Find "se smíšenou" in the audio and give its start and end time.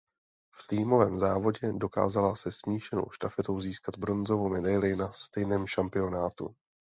2.35-3.09